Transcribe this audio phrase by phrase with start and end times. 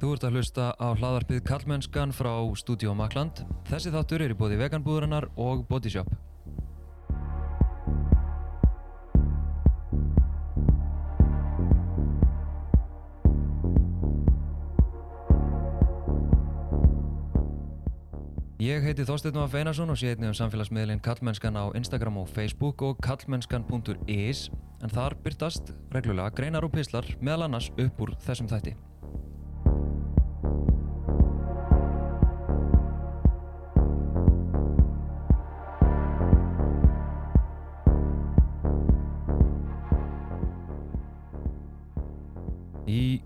[0.00, 3.42] Þú ert að hlusta á hlaðarpið Kallmennskan frá Studio Makland.
[3.68, 6.08] Þessi þáttur er í bóði veganbúðurinnar og Bodyshop.
[18.56, 22.80] Ég heiti Þorsteinn Nóa Feinarsson og sé einnig um samfélagsmiðlinn Kallmennskan á Instagram og Facebook
[22.88, 24.46] og kallmennskan.is
[24.80, 28.80] en þar byrtast reglulega greinar og pislar meðal annars upp úr þessum þætti.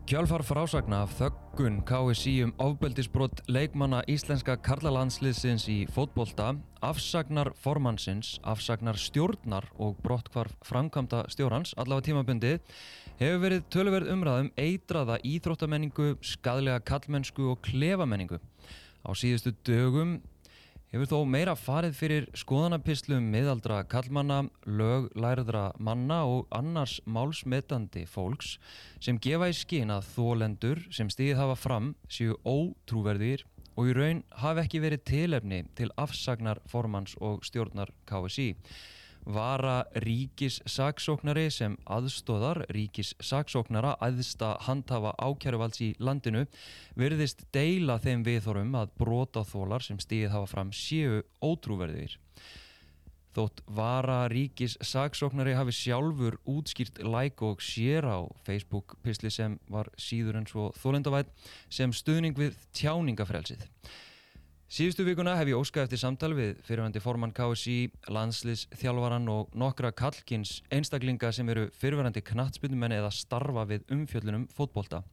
[0.05, 6.51] Kjálfar frásagna af þöggun KSI um ofbeldisbrott leikmanna íslenska karlalandsliðsins í fótbolta,
[6.85, 12.61] afsagnar formannsins, afsagnar stjórnar og brottkvarf framkvæmda stjórnans, allavega tímabundið,
[13.23, 18.43] hefur verið töluverð umræðum eitraða íþróttamenningu, skadlega kallmennsku og klefamenningu.
[19.09, 20.19] Á síðustu dögum
[20.95, 28.53] hefur þó meira farið fyrir skoðanapislum miðaldra kallmanna, löglærðra manna og annars málsmetandi fólks
[29.03, 33.43] sem gefa í skinn að þólendur sem stíðið hafa fram séu ótrúverðir
[33.75, 38.53] og í raun hafi ekki verið tilefni til afsagnar formans og stjórnar KSI.
[39.25, 46.45] Vara ríkis saksóknari sem aðstóðar ríkis saksóknara aðsta handhafa ákjæruvalds í landinu
[47.01, 52.19] verðist deila þeim viðþorum að brota þólar sem stíðið hafa fram séu ótrúverðir.
[53.35, 59.89] Þótt vara ríkis saksóknari hafi sjálfur útskýrt like og sér á Facebook pisli sem var
[59.97, 61.33] síður en svo þólendavætt
[61.73, 63.65] sem stuðning við tjáningafrelsið.
[64.75, 69.93] Síðustu vikuna hef ég óskað eftir samtal við fyrirvændi formann KSI, landslis, þjálfvaran og nokkra
[69.95, 75.05] kallkins einstaklinga sem eru fyrirvændi knattspyndumenni eða starfa við umfjöllunum fótbolta.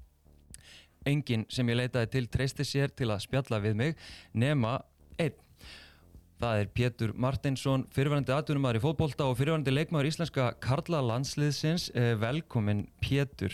[1.05, 4.01] Engin sem ég leitaði til treysti sér til að spjalla við mig
[4.33, 4.79] nema
[5.21, 5.37] einn.
[6.41, 11.91] Það er Pétur Martinsson, fyrirvændi atvinnumæður í fótbolta og fyrirvændi leikmæður íslenska Karla landsliðsins.
[12.23, 13.53] Velkomin Pétur.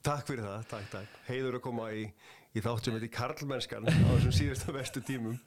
[0.00, 1.20] Takk fyrir það, takk, takk.
[1.28, 2.06] Heiður að koma í
[2.54, 5.38] í þátt sem heitir Karlmennskan á þessum síðustu vestu tímum.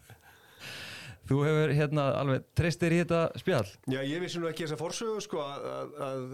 [1.28, 3.68] Þú hefur hérna alveg treystir í þetta spjall?
[3.92, 6.26] Já, ég vissi nú ekki þess að forsögu sko að, að, að,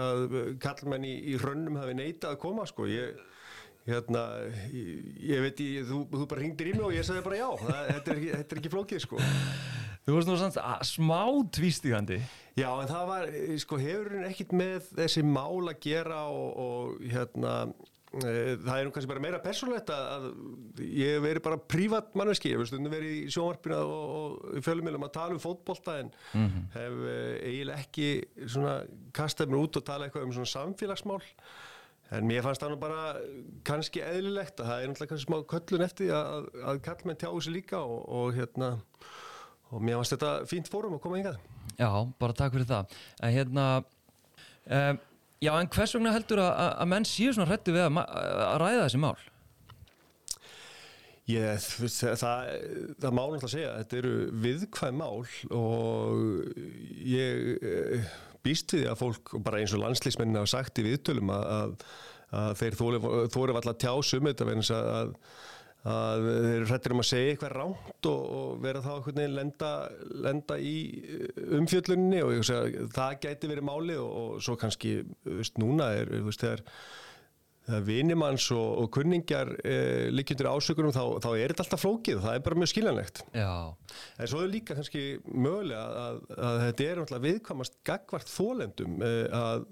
[0.00, 0.24] að
[0.62, 2.88] Karlmenn í, í hrönnum hafi neitað að koma sko.
[2.90, 3.20] Ég,
[3.86, 4.24] hérna,
[4.74, 7.48] ég, ég veit ég, þú, þú bara ringdir í mig og ég sagði bara já.
[7.62, 9.22] Það, þetta, er ekki, þetta er ekki flókið sko.
[10.06, 11.20] Þú varst nú samt smá
[11.54, 12.18] tvístígandi.
[12.58, 13.30] Já, en það var,
[13.62, 17.54] sko, hefur hún ekkit með þessi mál að gera og, og hérna
[18.22, 20.26] það er nú kannski bara meira persónlegt að
[20.86, 25.14] ég veri bara prívat manneski, ég hef stundum verið í sjónvarpina og, og fjölumilum að
[25.18, 26.66] tala um fótbolta en mm -hmm.
[26.74, 26.92] hef
[27.42, 28.08] eiginlega ekki
[28.46, 28.76] svona
[29.12, 31.22] kastað mér út og tala eitthvað um svona samfélagsmál.
[32.10, 33.16] En mér fannst það nú bara
[33.64, 37.52] kannski eðlilegt að það er náttúrulega kannski smá köllun eftir að, að kallmenn tjáu sig
[37.52, 38.78] líka og, og hérna
[39.70, 41.38] og mér fannst þetta fínt fórum að koma yngað
[41.76, 42.94] Já, bara takk fyrir það.
[43.20, 43.64] En hérna
[44.64, 44.98] um,
[45.44, 48.84] Já, en hvers vegna heldur að, að menn séu svona hrættu við að, að ræða
[48.86, 49.16] þessi mál?
[51.26, 52.50] Ég, það, það,
[53.02, 54.12] það má náttúrulega segja að þetta eru
[54.44, 55.24] viðkvæð mál
[55.58, 56.20] og
[57.02, 58.12] ég eh,
[58.46, 61.82] býst við því að fólk, bara eins og landslýsmennin hafa sagt í viðtölum að,
[62.30, 65.16] að, þeir þóru alltaf tjásum þetta verðins að
[65.86, 69.38] að þeir eru hrættir um að segja eitthvað ránt og, og vera þá einhvern veginn
[69.38, 69.72] lenda,
[70.26, 71.26] lenda í uh,
[71.60, 76.42] umfjöllunni og segja, það gæti verið máli og, og svo kannski, veist, núna er, veist,
[76.42, 76.64] þegar
[77.66, 82.26] þegar vinimanns og, og kunningar eh, líkjöndur ásökunum þá, þá er þetta alltaf flókið og
[82.26, 83.54] það er bara mjög skiljanlegt Já.
[84.22, 89.66] en svo er líka kannski mögulega að, að, þetta er viðkvamast gagvart þólendum eh, að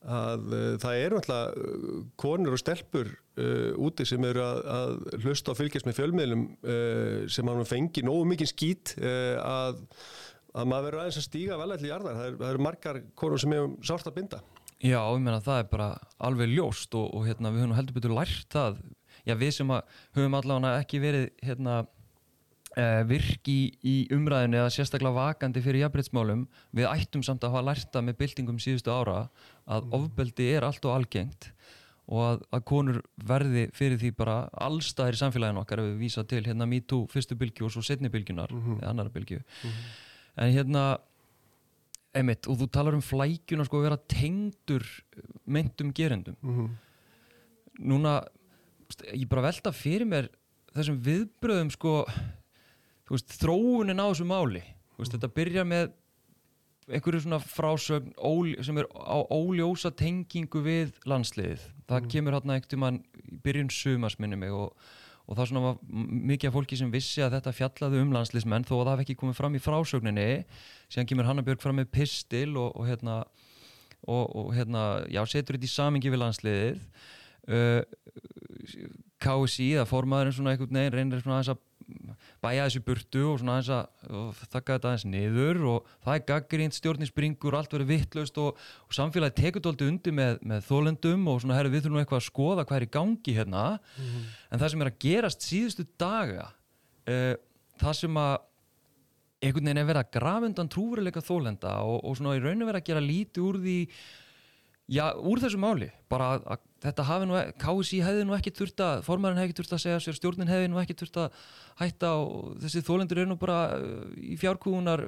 [0.00, 4.94] að uh, það eru alltaf uh, konur og stelpur uh, úti sem eru að, að
[5.24, 6.46] hlusta og fylgjast með fjölmiðlum
[7.30, 9.82] sem hann fengi nógu mikið skýt að,
[10.54, 12.18] að maður verður aðeins að stíga vel allir í arðar.
[12.20, 14.40] Það, eru margar konur sem hefur sárt að binda.
[14.80, 15.90] Já, ég meina það er bara
[16.24, 18.82] alveg ljóst og, og hérna, við höfum heldur betur lært það.
[19.28, 19.72] Já, við sem
[20.16, 21.99] höfum allavega ekki verið hérna Uh,
[23.10, 28.18] virki í umræðinu eða sérstaklega vakandi fyrir jafnbreytsmálum við ættum samt að hafa lærta með
[28.20, 29.24] byltingum síðustu ára
[29.66, 29.96] að mm.
[29.98, 31.50] ofbeldi er allt og algengt
[32.10, 34.36] og að, að konur verði fyrir því bara
[34.66, 38.10] allstaðir í samfélaginu okkar ef við vísa til hérna MeToo fyrstu bylgju og svo setni
[38.10, 38.80] bylgjunar mm -hmm.
[38.82, 39.94] eða annara bylgju mm -hmm.
[40.36, 40.84] en hérna
[42.14, 44.82] einmitt, og þú talar um flækjuna sko að vera tengdur
[45.46, 46.68] myndum gerendum -hmm.
[47.78, 48.24] núna
[49.14, 50.28] ég bara velta fyrir mér
[50.74, 52.06] þessum viðbröðum sko
[53.10, 54.62] veist, þróunin á þessu máli
[54.98, 55.90] veist, þetta byrja með
[56.90, 61.60] einhverju svona frásögn ól, sem er á óljósa tengingu við landsliðið.
[61.86, 62.08] Það Mm.
[62.14, 62.98] kemur hérna ekkert um hann
[63.30, 64.72] í byrjun sumas minni mig og,
[65.28, 68.74] og það svona var mikið af fólki sem vissi að þetta fjallaði um landsliðsmenn þó
[68.80, 70.44] að það hef ekki komið fram í frásögninni.
[70.90, 73.20] Síðan kemur Hanna Björg fram með pistil og, og hérna
[74.08, 76.82] og, og hérna, já, setur þetta í samingi við landsliðið.
[77.50, 77.82] Uh,
[79.20, 83.56] KSI, það formaðurinn svona einhvern veginn reynir svona aðeins að bæja þessu burtu og svona
[83.58, 88.40] aðeins að þakka þetta aðeins niður og það er gaggrínt, stjórnin springur, allt verður vittlaust
[88.40, 92.22] og, og samfélagi tekur þetta undir með, með þólendum og svona herri við þurfum eitthvað
[92.22, 93.64] að skoða hvað er í gangi hérna.
[94.48, 97.34] En það sem er að gerast síðustu daga uh,
[97.80, 98.38] það sem að
[99.40, 102.82] einhvern veginn er verið að grafa undan trúveruleika þólenda og, og svona í rauninu verið
[102.82, 103.78] að gera lítið úr því
[104.90, 108.84] já, úr þessu máli bara að, að þetta hafi nú, KSI hefði nú ekki þurft
[108.84, 111.40] að, formarinn hefði ekki þurft að segja sér stjórnin hefði nú ekki þurft að
[111.80, 115.04] hætta og þessi þólendur er nú bara uh, í fjárkúunar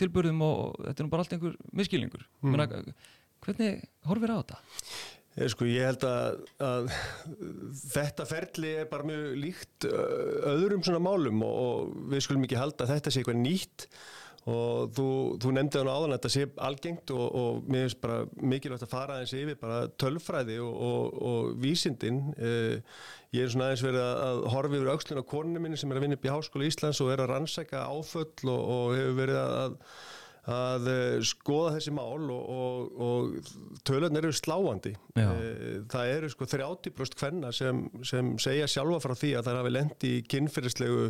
[0.00, 2.54] tilbörðum og, þetta er nú bara allt einhver miskilningur mm.
[2.54, 2.96] Menna,
[3.44, 4.60] hvernig horfir á þetta?
[5.34, 6.90] Ég, sko, ég held að, að
[7.90, 12.86] þetta ferli er bara mjög líkt öðrum svona málum og, og við skulum ekki halda
[12.86, 13.88] að þetta sé eitthvað nýtt
[14.50, 15.08] og þú,
[15.40, 18.16] þú nefndi þannig áðan að þetta sé algengt og, og mér finnst bara
[18.52, 22.18] mikilvægt að fara aðeins yfir bara tölfræði og, og, og vísindin.
[22.36, 22.98] Uh,
[23.32, 26.04] ég er svona aðeins verið að, horfa yfir aukslun á konunum minni sem er að
[26.06, 29.80] vinna upp í Háskóla Íslands og er að rannsæka áföll og, og hefur verið að
[30.44, 34.92] að uh, skoða þessi mál og, og, og tölunar eru sláandi.
[35.16, 39.72] Uh, það eru sko 30% hvenna sem, sem segja sjálfa frá því að það hafi
[39.72, 41.08] lendi í kynferðislegu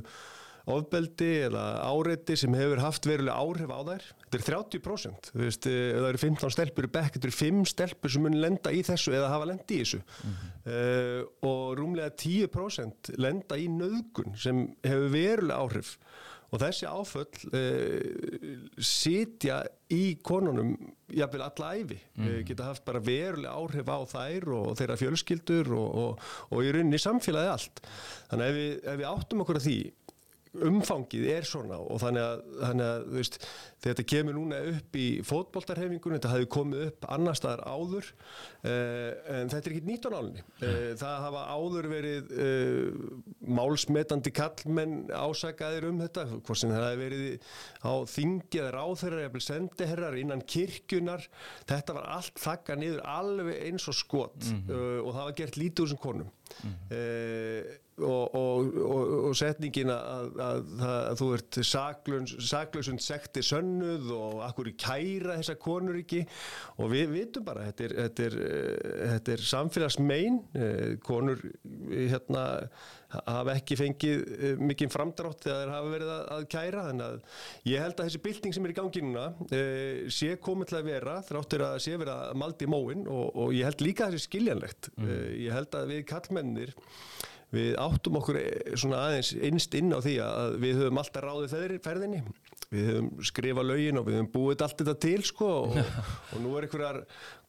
[0.71, 4.07] ofbeldi eða áreiti sem hefur haft verulega áhrif á þær.
[4.25, 7.17] Þetta er 30% þú veist, eh, það eru 15 stelpur í bekk.
[7.17, 10.03] Þetta eru 5 stelpur sem mun lenda í þessu eða hafa lendi í þessu.
[10.65, 15.99] Uh, og rúmlega 10% lenda í nöðgun sem hefur verulega áhrif.
[16.55, 19.59] Og þessi áföll uh, sitja
[19.93, 20.77] í konunum
[21.15, 22.31] jafnvel alla æfi mm.
[22.49, 27.01] geta haft bara verulega áhrif á þær og þeirra fjölskyldur og, og, og í rauninni
[27.03, 27.85] samfélagi allt.
[28.31, 29.79] Þannig að ef við, ef við áttum okkur að því
[30.55, 33.39] umfangið er svona og þannig að, þannig að veist,
[33.93, 39.53] þetta kemur núna upp í fótboltarhefingunum, þetta hafi komið upp annar staðar áður uh, en
[39.53, 40.45] þetta er ekki nýtt á nálinni.
[40.63, 43.05] Uh, það hafa áður verið uh,
[43.59, 47.53] málsmetandi kallmenn ásakaðir um þetta, hvort sem það hafi verið
[47.85, 51.29] á þingi eða ráþeirar eða sendiherrar innan kirkjunar
[51.69, 55.91] þetta var allt þakka niður alveg eins og skot og það var gert lítið úr
[55.91, 56.31] þessum konum.
[56.65, 63.45] Mm og, og, og, og setningin að, að, að, að þú ert saklausund sekti
[63.75, 66.25] sönnuð og akkur í kæra þessa konur ekki.
[66.79, 70.43] Og við vitum bara þetta er, þetta er, eh, þetta er samfélagsmein.
[70.55, 72.45] Eh, konur eh, hérna
[73.15, 76.87] hafa ekki fengið mikinn framdrátt þegar þeir hafa verið að, að kæra.
[76.89, 80.71] Þannig að ég held að þessi bylting sem er í gangi núna eh, sé komið
[80.71, 84.09] til að vera þráttur að sé verið að maldi móin og, og ég held líka
[84.09, 84.91] að þessi skiljanlegt.
[84.99, 86.75] Eh, ég held að við kallmennir
[87.55, 91.55] við áttum okkur eh, svona aðeins innst inn á því að við höfum alltaf ráðið
[91.55, 92.21] þeirri ferðinni.
[92.75, 95.77] Við höfum skrifað lögin og við höfum búið allt þetta til sko og,
[96.35, 97.01] og nú er einhverjar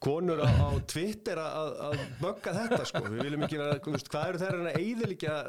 [0.06, 3.04] konur á, á Twitter að, að bögga þetta sko.
[3.08, 5.40] Við viljum ekki vera, veist, hvað eru þeirra að eyðilegja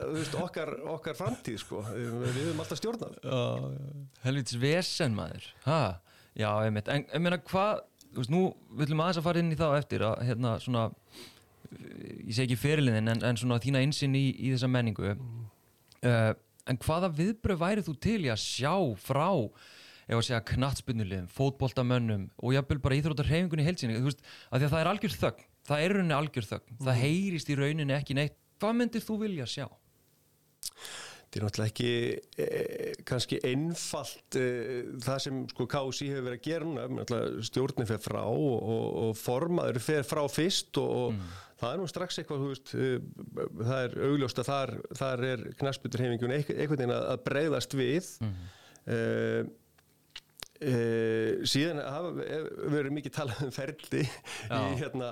[0.44, 1.82] okkar, okkar framtíð sko?
[1.90, 3.20] Við, við höfum alltaf stjórnað.
[4.24, 5.50] Helvits vesen maður.
[5.66, 5.82] Ha?
[6.36, 7.84] Já, einmitt, en ég meina hvað
[8.16, 8.42] þú veist, nú
[8.80, 10.84] viljum aðeins að fara inn í þá eftir að hérna svona
[11.70, 15.14] ég segi ekki fyrirliðin en, en svona þína insinn í, í þessa menningu.
[16.04, 16.32] Uh,
[16.66, 19.28] en hvaða viðbröð værið þú til í að sjá frá
[20.06, 24.60] ef að segja knatsbyrnulegum, fótboltamönnum og jafnvel bara íþróttar hreyfingunni í heilsinni þú veist, að
[24.60, 25.48] því að það er algjör þögn.
[25.66, 29.48] Það er rauninni algjör þögn, það heyrist í rauninni ekki neitt, hvað myndir þú vilja
[29.50, 29.66] sjá?
[31.26, 36.46] Þetta er náttúrulega ekki eh, kannski einfalt eh, það sem sko KSI hefur verið að
[36.46, 37.18] gera núna,
[37.48, 41.88] stjórnin fer frá og, og, og formaður fer frá fyrst og, og það er nú
[41.90, 42.96] strax eitthvað, veist, eh,
[43.58, 48.10] það er augljóst að þar, þar er knarsbytturhefingun einhvern veginn að bregðast við.
[48.22, 49.54] Mm.
[50.56, 52.12] Uh, síðan hafa
[52.72, 55.10] verið mikið talað um ferli í hérna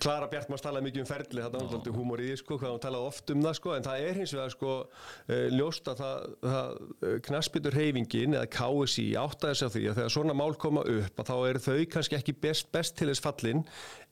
[0.00, 2.82] Klara Bjartmars talaði mikið um ferli það var alltaf humor í því sko, hvað hún
[2.84, 6.30] talaði oft um það sko, en það er hins vegar sko uh, ljóst að það,
[6.46, 11.20] það knaspitur reyfingin eða KSI áttaði sig á því að þegar svona mál koma upp
[11.20, 13.66] að þá eru þau kannski ekki best, best til þess fallin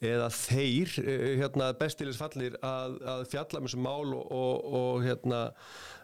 [0.04, 4.28] eða þeir uh, hérna, best til þess fallir að, að fjalla með þessu mál og,
[4.28, 5.42] og, og hérna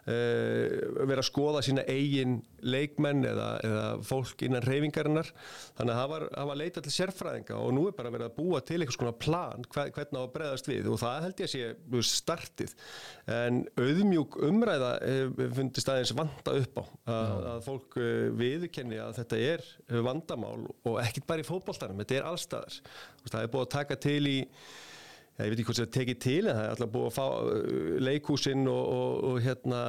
[0.08, 5.28] vera að skoða sína eigin leikmenn eða, eða fólk innan reyfingarinnar
[5.76, 8.38] þannig að það var, það var leita til sérfræðinga og nú er bara verið að
[8.38, 11.50] búa til einhvers konar plan hver, hvernig á að bregðast við og það held ég
[11.50, 12.74] að sé startið.
[13.38, 14.92] En auðmjúk umræða
[15.58, 18.00] fundist aðeins vanda upp á að, að fólk
[18.40, 19.70] viðkenni að þetta er
[20.08, 22.80] vandamál og ekkit bara í fótballtanum, þetta er allstaðar
[23.28, 24.38] það er búið að taka til í
[25.46, 27.96] ég veit ekki hvort það tekið til en það er alltaf búið að fá uh,
[28.08, 29.80] leikúsinn og, og, og hérna,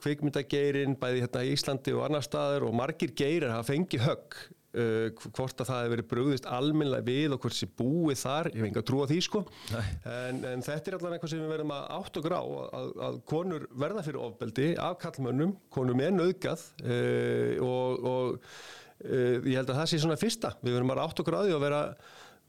[0.00, 4.38] kvikmyndageirin bæði hérna í Íslandi og annar staðar og margir geirir hafa fengið högg
[4.74, 8.60] uh, hvort að það hefur verið brugðist almennilega við og hvort sé búið þar ég
[8.60, 9.44] hef enga trú á því sko.
[9.74, 13.20] En, en þetta er alltaf eitthvað sem við verðum að átt og grá að, að
[13.34, 19.68] konur verða fyrir ofbeldi af kallmönnum, konum er nöðgað uh, og, og uh, ég held
[19.68, 20.54] að það sé svona fyrsta.
[20.64, 21.86] Við verðum að átt og gráði og vera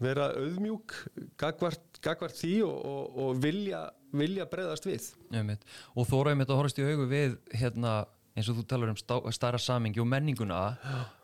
[0.01, 0.95] vera auðmjúk
[1.39, 3.85] gagvart, gagvart því og, og, og vilja,
[4.15, 5.63] vilja breyðast við Jumit.
[5.95, 7.93] og þó ræðum þetta að horfast í augu við hérna,
[8.35, 10.59] eins og þú talar um stá, starra samingi og menninguna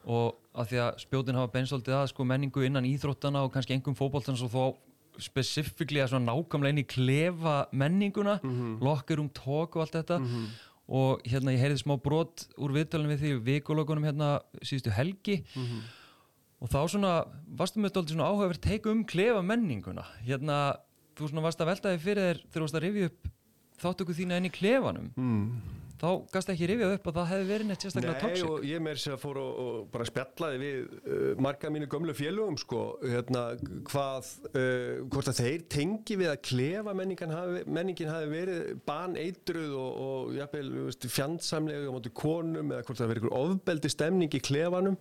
[0.07, 3.97] og að því að spjótin hafa bensaldið að sko, menningu innan íþróttana og kannski engum
[3.99, 4.63] fókbóltans og þó
[5.21, 8.75] spesifíkli að nákvæmlega inn í klefa menninguna mm -hmm.
[8.79, 10.45] lokkar um tók og allt þetta mm -hmm.
[10.87, 15.65] og hérna ég heyrði smá brot úr viðtölunum við því vikulögunum hérna síðustu helgi mm
[15.65, 15.81] -hmm
[16.61, 17.11] og þá svona
[17.57, 20.05] varstu með þetta áhugaverð teika um klefa menninguna.
[20.25, 20.57] Hérna,
[21.17, 23.31] þú svona varst að veltaði fyrir þér þegar þú varst að rifja upp
[23.81, 25.13] þáttöku þína inn í klefanum.
[25.17, 28.45] Mm þá gasta ekki rifjað upp að það hefði verið neitt sérstaklega tóksík.
[28.47, 31.89] Nei og ég með þess að fór og, og bara spjallaði við uh, marga mínu
[31.91, 33.43] gömlu félögum sko, hérna
[33.89, 36.95] hvað, uh, hvort að þeir tengi við að klefa
[37.35, 40.71] hafi, menningin hafi verið baneitruð og, og jafnvel
[41.05, 44.97] fjandsamlega á móti konum eða hvort það verið einhver ofbeldi stemning í klefanum.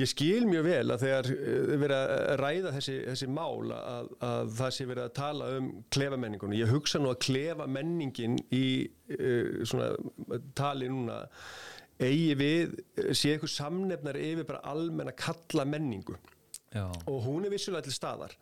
[0.00, 4.56] Ég skil mjög vel að þegar uh, verið að ræða þessi, þessi mál að, að
[4.62, 6.56] það sé verið að tala um klefamenningunum.
[6.62, 8.64] Ég hugsa nú að klefa menningin í
[9.66, 9.88] svona
[10.58, 11.22] tali núna
[12.00, 12.78] eigi við,
[13.12, 16.16] sé eitthvað samnefnar yfir bara almenna kalla menningu
[16.72, 16.86] Já.
[17.10, 18.36] og hún er vissulega til staðar.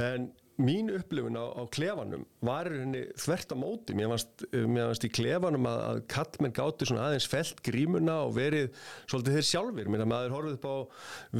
[0.00, 3.96] En mín upplifun á, á klefanum var henni þvert á móti.
[3.96, 8.68] Mér fannst í klefanum að, að kallmenn gátti svona aðeins felt grímuna og verið
[9.10, 10.76] svolítið þeir sjálfur mér að maður horfið upp á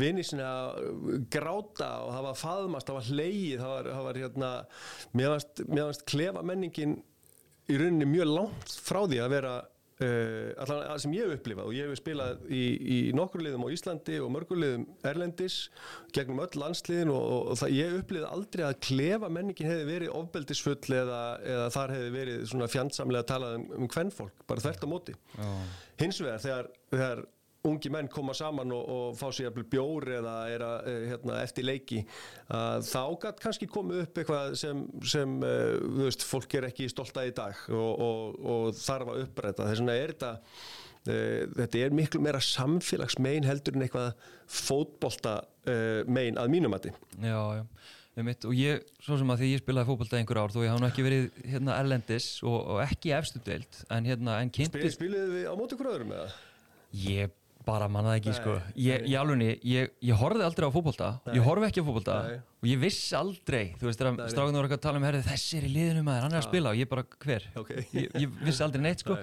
[0.03, 0.51] vinni sinna
[1.33, 4.53] gráta og það var faðmast, það var hleyið það var, það var hérna
[5.13, 6.99] mér fannst klefamenningin
[7.69, 9.55] í rauninni mjög langt frá því að vera
[10.03, 13.75] Uh, allan sem ég hef upplifað og ég hef spilað í, í nokkur liðum á
[13.75, 15.59] Íslandi og mörgur liðum Erlendis
[16.17, 19.87] gegnum öll landsliðin og, og, og það, ég hef upplifað aldrei að klefa menningin hefði
[19.91, 21.21] verið ofbeldisfull eða,
[21.55, 25.17] eða þar hefði verið svona fjandsamlega að tala um, um hvernfólk, bara þvert á móti
[25.39, 25.63] oh.
[26.03, 27.25] hins vegar þegar, þegar
[27.62, 31.66] ungi menn koma saman og, og fá sér bjóri eða er að, eh, hérna, eftir
[31.69, 32.00] leiki
[32.50, 37.23] að þá gætt kannski komið upp eitthvað sem, sem uh, veist, fólk er ekki stolta
[37.23, 39.69] í dag og, og, og þarf að uppræta.
[39.69, 44.11] Þess vegna er þetta uh, þetta er miklu meira samfélagsmein heldur en eitthvað
[44.50, 46.90] fótbolta uh, mein að mínumati
[47.23, 47.66] Já, já
[48.26, 50.83] Mitt, og ég, svo sem að því ég spilaði fókbalta einhver ár þó ég haf
[50.83, 55.31] nú ekki verið hérna erlendis og, og ekki efstu deilt en hérna en kynnti Spiliðu
[55.38, 56.26] við á móti hverjum eða?
[56.92, 57.33] Ég
[57.66, 58.57] bara mannaði ekki sko.
[58.76, 62.19] ég, ég, alveg, ég, ég horfið aldrei á fókbólta ég horfi ekki á fókbólta
[62.62, 65.66] og ég viss aldrei þú veist þegar strákunar voru að tala um herri, þessi er
[65.66, 66.73] í liðinu maður, hann er að spila.
[66.73, 67.49] Og ég bara hver?
[67.62, 67.85] Okay.
[68.23, 69.19] ég viss aldrei neitt sko.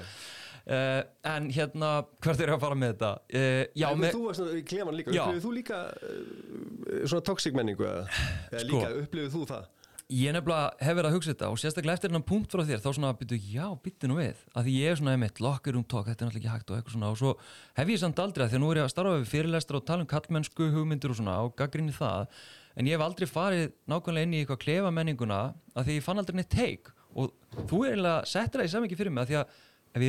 [0.70, 1.90] Uh, en hérna
[2.22, 3.12] hvert er það að fara með þetta?
[3.32, 5.14] Uh, já, með, þú varst í kleman líka.
[5.16, 8.04] Upplifið þú líka uh, svona toxic menningu eða?
[8.52, 9.68] Sko, líka upplifið þú það
[10.10, 12.88] Ég nefnilega hef verið að hugsa þetta og sérstaklega eftir hennan punkt frá þér þá
[12.98, 14.40] svona byrju já, byttu nú við.
[14.58, 16.78] Að því ég er svona einmitt locker room talk, þetta er náttúrulega ekki hægt og
[16.80, 17.12] eitthvað svona.
[17.14, 17.38] Og svo
[17.78, 19.86] hef ég samt aldrei að því að nú er ég að starfa við fyrirlestra og
[19.86, 22.26] tala um kallmennsku hugmyndir og svona og gaggrinni það.
[22.74, 25.40] En ég hef aldrei farið nákvæmlega inn í eitthvað klefa menninguna
[25.78, 27.26] að því ég fann aldrei neitt teik og
[27.70, 29.48] þú er eiginlega settir það í samingi fyrir mig að því að
[29.94, 30.02] ef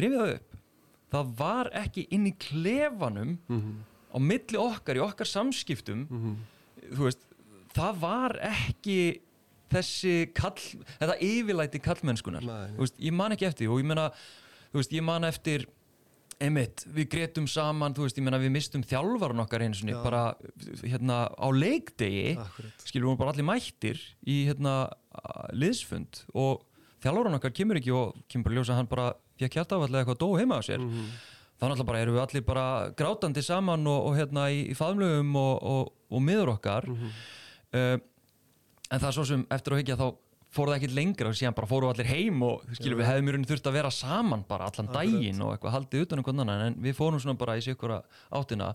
[9.70, 10.60] ég þessi kall,
[10.98, 12.46] þetta yfirlæti kallmennskunar
[12.78, 14.10] veist, ég man ekki eftir og ég menna
[14.72, 15.68] veist, ég man eftir
[16.40, 20.34] einmitt, við gretum saman veist, menna, við mistum þjálfarun okkar eins og bara
[20.82, 22.38] hérna á leikdegi
[22.84, 24.90] skilur við bara allir mættir í hérna
[25.52, 26.64] liðsfund og
[27.04, 30.20] þjálfarun okkar kemur ekki og kemur bara ljósa hann bara fjökk hjarta af allir eitthvað
[30.20, 30.80] dó heima á sér.
[30.80, 31.10] Mm -hmm.
[31.60, 35.36] þannig að bara erum við allir bara grátandi saman og, og hérna í, í faðmlögum
[35.36, 36.88] og, og, og miður okkar.
[36.88, 37.12] Mm -hmm.
[37.76, 37.98] uh,
[38.90, 40.06] en það er svo sem eftir að higgja þá
[40.50, 43.48] fóruð það ekki lengra og síðan bara fóruð allir heim og skilur við hefðum mjög
[43.52, 46.96] þurft að vera saman bara allan daginn og eitthvað haldið utan um annan en við
[46.98, 48.00] fórum svona bara í sikura
[48.34, 48.72] áttina.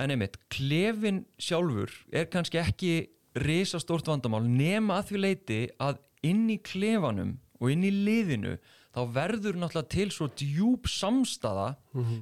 [0.00, 2.94] En einmitt, klefin sjálfur er kannski ekki
[3.36, 8.56] risastórt vandamál nema að því leiti að inn í klefanum og inn í liðinu
[8.92, 11.74] þá verður náttúrulega til svo djúb samstaða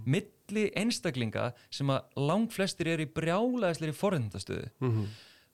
[0.07, 4.71] milli einstaklinga sem að langflestir eru í brjálæðisleiri forhendastöðu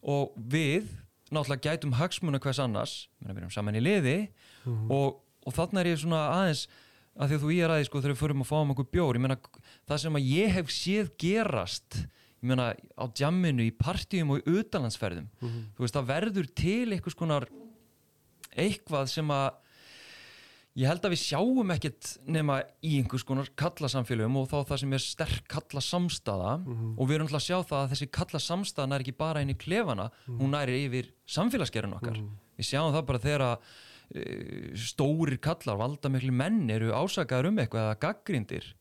[0.02, 0.88] og við
[1.32, 4.18] náttúrulega gætum hagsmuna hvers annars við erum saman í liði
[4.90, 6.66] og, og þarna er ég svona aðeins
[7.16, 9.16] að því að þú ég er aðeins sko þegar við förum að fáum okkur bjór
[9.18, 9.38] ég meina
[9.88, 14.58] það sem að ég hef séð gerast ég meina á djamminu í partíum og í
[14.60, 16.88] utanlandsferðum þú veist það verður til
[18.56, 19.48] eitthvað sem að
[20.76, 24.92] ég held að við sjáum ekkert nema í einhvers konar kallasamfélögum og þá það sem
[24.98, 26.54] er sterk kallasamstaða.
[26.96, 29.58] Og við erum alltaf að sjá það að þessi kallasamstaða nær ekki bara inn í
[29.58, 32.20] klefana hún næri yfir samfélagsgerðin okkar.
[32.60, 33.70] Við sjáum það bara þegar að
[34.14, 34.24] e,
[34.76, 38.74] stórir kallar, valda miklu menn eru ásakaður um eitthvað eða gaggrindir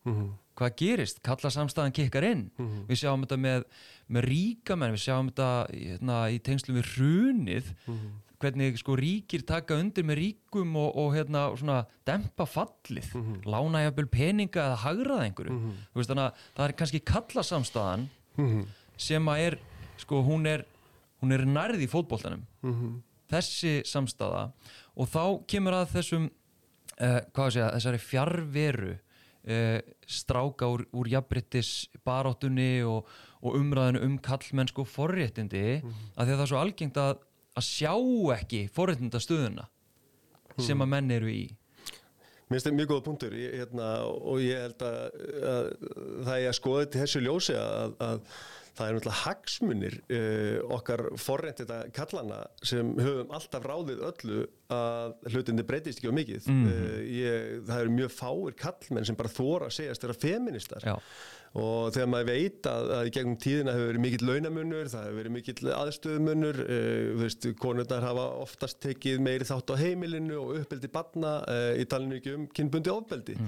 [0.55, 2.45] hvað gerist, kallasamstæðan kikkar inn.
[2.87, 3.65] Við sjáum þetta með,
[4.07, 7.73] með ríka menn, við sjáum þetta hérna, í tengslu við hrunið
[8.41, 13.11] hvernig sko ríkir taka undir með ríkum og, og hérna svona dempa fallið,
[13.47, 15.57] lána jafnvel peninga eða hagraða einhverju.
[15.93, 18.07] Þú veist þannig að það er kannski kallasamstæðan
[18.97, 19.59] sem að er
[19.97, 20.65] sko hún er,
[21.21, 22.43] hún er nærði í fótboltanum.
[23.31, 24.51] Þessi samstæða
[24.95, 31.09] og þá kemur að þessum uh, hvað að segja, þessari fjarveru uh, stráka úr, úr
[31.09, 31.71] jafnbryttis
[32.05, 33.07] baráttunni og,
[33.41, 35.81] og umræðinu um kallmennsku forréttindi.
[35.81, 37.15] Mm að því að það er svo algengt að,
[37.55, 37.93] að sjá
[38.37, 39.69] ekki forréttindastöðuna
[40.61, 41.45] sem að menn eru í
[42.45, 44.97] Mér finnst þetta mjög góða punktur ég, hérna, og ég held að,
[45.49, 45.69] að
[46.27, 48.19] það er að skoða þetta í þessu ljósi að, að
[48.75, 54.43] það er náttúrulega hagsmunir uh, okkar forræntita kallana sem höfum alltaf ráðið öllu
[54.75, 56.49] að hlutinni breytist ekki á mikið.
[56.51, 56.67] Mhm.
[56.69, 60.95] uh, ég, það eru mjög fáir kallmenn sem bara þóra að segjast vera feministar Já.
[61.55, 65.35] Og þegar maður veit að, að gegnum tíðina hefur verið mikill launamunur, það hefur verið
[65.37, 71.37] mikill aðstöðumunur, uh, veist, konurnar hafa oftast tekið meiri þátt á heimilinu og uppeldi barna
[71.47, 73.39] uh, í talinu ekki um kynbundi ofbeldi.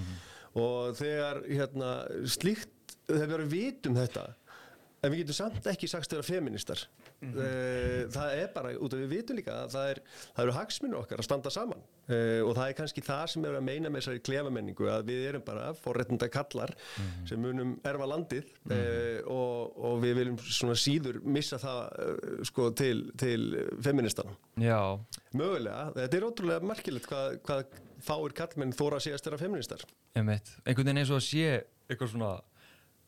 [0.57, 1.93] Og þegar hérna,
[2.31, 4.29] slíkt, þegar við vitum þetta
[5.07, 6.81] En við getum samt ekki sagst vera feministar.
[7.21, 7.29] Mm
[8.13, 9.99] Það er bara, út af við vitum líka að það, er,
[10.35, 13.57] það eru hagsminu okkar að standa saman uh, og það er kannski það sem er
[13.57, 16.73] að meina með þessari klefamenningu að við erum bara forréttinda kallar
[17.29, 22.97] sem munum erfa landið uh, og, og við viljum svona síður missa það sko til,
[23.19, 23.41] til
[23.85, 24.35] feministana.
[24.61, 24.79] Já,
[25.37, 27.65] Mögulega, þetta er ótrúlega merkilegt hvað, hvað
[28.03, 29.83] fáir kallmenn þóra að segast vera feministar.
[30.65, 31.49] einhvern veginn eins og að sé
[31.87, 32.31] eitthvað svona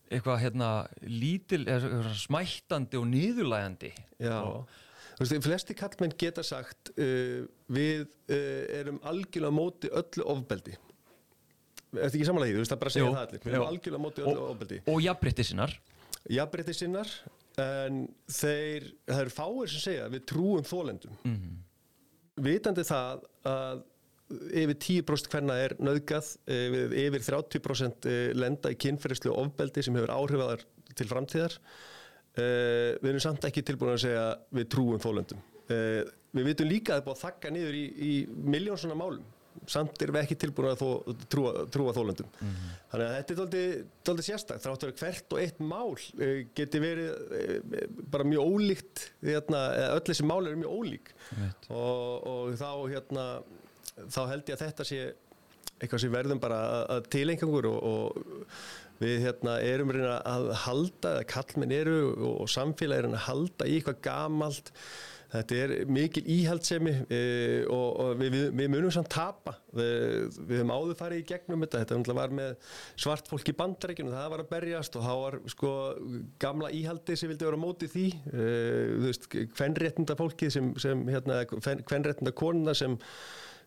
[0.10, 0.70] eitthvað hérna
[1.06, 4.70] lítil eða smættandi og niðurlægandi Já, og,
[5.16, 10.76] þú veist, flesti kallmenn geta sagt uh, við uh, erum algjörlega móti öllu ofbeldi.
[11.90, 13.44] Eftir ekki samanlega því, þú veist, það er bara að segja Jú, það allir.
[13.44, 13.70] Við erum jú.
[13.74, 14.82] algjörlega móti öllu ofbeldi.
[14.94, 15.78] og jafnbrytti sinnar.
[16.30, 17.14] Jafnbreytti sinnar,
[17.64, 21.56] en þeir, það eru fáir sem segja við trúum þólendum Mhm.
[22.40, 23.82] Vitandi það að
[24.30, 30.66] yfir 10% hverna er nöðgað eh, yfir 30% lenda í kynferðislu ofbeldi sem hefur áhrifaðar
[30.98, 31.58] til framtíðar.
[32.40, 35.40] Uh, við erum samt ekki tilbúin að segja við trúum þólendum
[35.74, 36.06] uh,
[36.38, 38.12] við vitum líka að það er búið að þakka niður í, í
[38.54, 39.24] miljón svona málum.
[39.68, 44.28] Samt erum við ekki tilbúin að þó, trúa, trúa þólendum þannig að þetta er dálítið
[44.28, 45.98] sérstakt þráttur að hvert og eitt mál
[46.56, 47.74] geti verið
[48.14, 49.64] bara mjög ólíkt hérna,
[49.98, 51.12] öll þessi mál eru mjög ólík.
[51.34, 51.68] Einmitt.
[51.74, 53.26] og, og þá hérna
[54.08, 55.02] þá held ég að þetta sé
[55.80, 58.50] eitthvað sem verðum bara að, að tilengangur og, og
[59.00, 63.70] við hérna erum reyna að halda, eða kallmenn eru og, og samfélagi er að halda
[63.70, 64.74] í eitthvað gamalt.
[65.30, 67.18] Þetta er mikil íhaldsemi e,
[67.70, 69.54] og, og við, við, við munum samt tapa.
[69.78, 71.84] Við, við höfum áður farið í gegnum þetta.
[71.84, 72.56] Þetta var með
[72.98, 75.74] svart fólk í bandarækjunum það var að berjast og þá var sko
[76.42, 78.08] gamla íhaldi sem vildi vera á móti því.
[78.34, 78.48] E,
[78.96, 82.98] þú veist, kvenréttinda fólkið sem, sem hérna, kvenréttinda konuna sem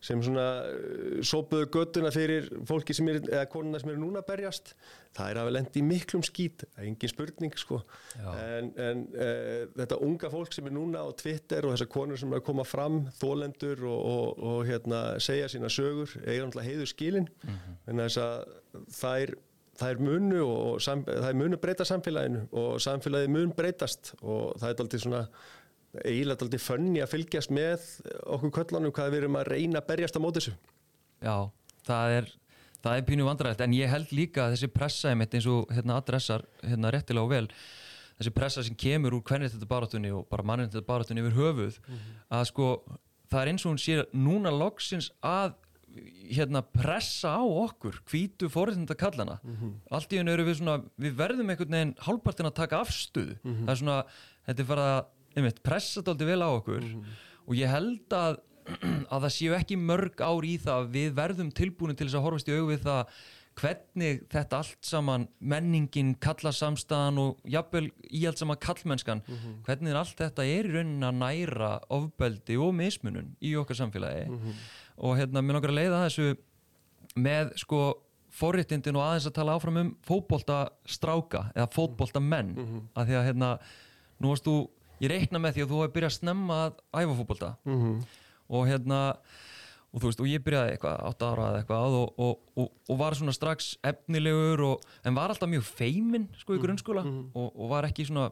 [0.03, 4.75] sem svona uh, sópuðu göttuna fyrir fólki sem er, eða konuna sem eru núna berjast.
[5.17, 7.83] Það er að við lendi miklum skít það er engin spurning sko.
[8.17, 8.33] Já.
[8.43, 12.35] en, en uh, þetta unga fólk sem er núna á Twitter og þessar konur sem
[12.35, 16.93] er að koma fram þólendur og, og, og hérna, segja sína sögur eiga náttúrulega heiður
[16.93, 17.33] skilin.
[17.87, 18.53] En þess að
[18.99, 19.35] þær
[19.79, 24.57] það er munu og sam, það er munu breyta samfélaginu og samfélagið mun breytast og
[24.61, 25.23] það er aldrei svona
[26.01, 27.89] eiginlega aldrei fönni að fylgjast með
[28.33, 30.55] okkur köllunum hvað við erum að reyna að berjast á móti þessu.
[31.23, 31.37] Já,
[31.87, 32.31] það er,
[32.83, 36.47] það er pínu vandræðilegt en ég held líka að þessi pressa eins og hérna adressar
[36.65, 37.47] hérna réttilega og vel
[38.19, 41.79] þessi pressa sem kemur úr hvernig þetta barátunni og bara manninn þetta barátunni yfir höfuð
[42.33, 42.71] að sko
[43.33, 45.55] það er eins og hún sér núna loksins að
[46.33, 49.41] hérna pressa á okkur hvítu fórhundar kallana
[49.93, 53.37] allt í hennu eru við svona við verðum einhvern veginn hálfpartin að taka afstöðu.
[53.45, 53.99] Það er svona,
[54.49, 55.03] þetta er farið að
[55.37, 56.89] einmitt, pressa þetta aldrei vel á okkur
[57.47, 58.41] og ég held að
[59.13, 62.27] að það séu ekki mörg ár í það að við verðum tilbúin til þess að
[62.27, 63.17] horfast í auðvið það
[63.59, 69.59] hvernig þetta allt saman menningin, kallasamstæðan og jafnvel í allt saman kallmennskan mm -hmm.
[69.67, 74.39] hvernig allt þetta er í raunin að næra ofbeldi og mismunun í okkar samfélagi mm
[74.39, 74.55] -hmm.
[74.97, 76.37] og hérna mér langar að leiða þessu
[77.17, 77.83] með sko
[78.33, 82.83] forréttindin og aðeins að tala áfram um fótbolta stráka eða fótbolta menn mm -hmm.
[82.97, 83.59] að því að hérna
[84.21, 84.71] nú varst þú,
[85.03, 87.55] ég reikna með því að þú hefði byrjað að snemma að æfa fótbolta
[88.53, 89.01] og hérna
[89.93, 93.01] og þú veist, og ég byrjaði eitthvað, 8 ára eða eitthvað og, og, og, og
[93.01, 94.65] var svona strax efnilegur
[95.05, 97.51] en var alltaf mjög feiminn sko í mhm, grunnskóla mm -hmm.
[97.53, 98.31] og var ekki svona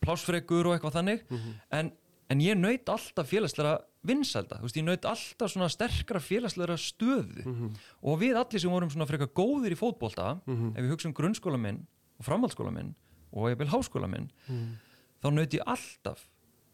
[0.00, 1.54] plásfregur og eitthvað þannig mm -hmm.
[1.70, 1.92] en,
[2.30, 7.44] en ég naut alltaf félagsleira vinsælda, þú veist, ég naut alltaf svona sterkra félagsleira stöðu
[7.44, 7.76] mm -hmm.
[8.02, 10.76] og við allir sem vorum svona frekar góðir í fótbolta, mhm.
[10.76, 11.86] ef við hugsaum grunnskóla minn
[12.18, 12.94] og framhaldsskóla minn
[13.32, 14.76] og ég vil háskóla minn, mhm.
[15.20, 16.26] Þá ég alltaf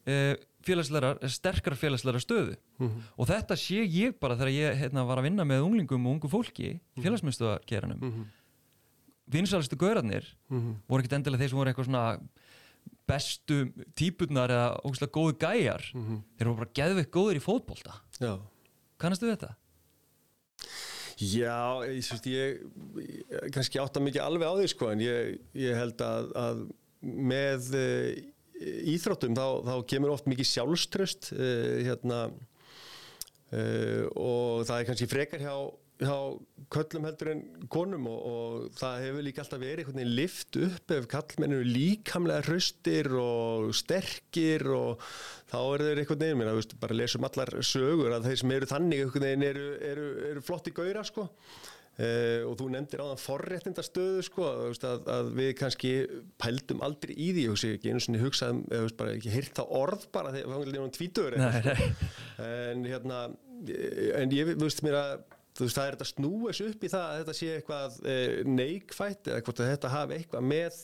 [0.06, 0.34] uh,
[0.66, 3.02] félagsleira, sterkara félagsleira stöðu mm -hmm.
[3.16, 6.28] og þetta sé ég bara þegar ég hérna, var að vinna með unglingum og ungu
[6.28, 7.02] fólki mhm.
[7.04, 8.26] félagsmyndstöðarkeranum mm -hmm.
[9.26, 10.74] vinsalistu gaurarnir mm -hmm.
[10.88, 12.20] voru ekkert endilega þeir sem voru eitthvað svona
[13.06, 16.16] bestu típurnar eða ógustlega góðu gæjar mhm.
[16.38, 18.40] þeir voru bara geðveikt góður í fótbolta Já.
[18.98, 19.56] kannastu þetta?
[21.16, 22.60] Já, ég, ég,
[23.00, 26.58] ég kannski átta mikið alveg á því sko en ég, ég held að, að
[27.00, 32.20] með eh, íþróttum þá, þá kemur oft mikið sjálfströst uh, hérna,
[33.52, 35.56] uh, og það er kannski frekar hjá,
[36.00, 36.16] hjá
[36.72, 40.96] köllum heldur en konum og, og það hefur líka alltaf verið einhvern veginn lift upp
[40.96, 45.06] ef kallmennu líkamlega hraustir og sterkir og
[45.52, 48.72] þá er þeir einhvern veginn, minna, veist, bara lesum allar sögur að þeir sem eru
[48.72, 51.30] þannig einhvern veginn eru, eru, eru flotti gauðra sko
[51.96, 54.48] Uh, og þú nefndir á þann forréttindastöðu sko,
[54.84, 55.92] að, að við kannski
[56.36, 60.04] pældum aldrei í því, hugsi, ekki einu svona hugsaðum, eða bara ekki hýrt það orð
[60.12, 63.22] bara þegar við fangum líka um tvítur en hérna
[64.20, 65.14] en ég veist mér að
[65.56, 69.44] veist, það er þetta snúes upp í það að þetta sé eitthvað eh, neikvætt eða
[69.46, 70.80] hvort þetta hafi eitthvað með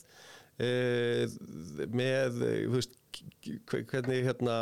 [0.65, 1.37] eh,
[1.93, 2.97] með, þú veist
[3.69, 4.57] hvernig hérna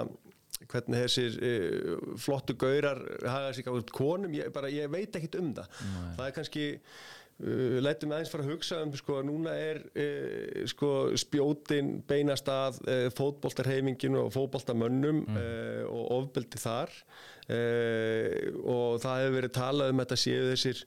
[0.70, 5.50] hvernig þessir uh, flottu gaurar hafa sig á konum, ég, bara, ég veit ekkit um
[5.56, 6.12] það Nei.
[6.18, 10.62] það er kannski uh, lætum við aðeins fara að hugsa um sko, núna er uh,
[10.70, 12.80] sko, spjótin beinast að
[13.18, 15.44] fótboltarheiminginu og fótboltamönnum mm.
[15.90, 16.94] og ofbeldi þar
[17.50, 20.82] og það hefur verið talað um þetta séu þessir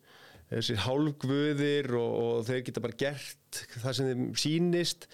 [0.53, 5.07] þessir hálfgvöðir og, og þeir geta bara gert það sem þeim sínist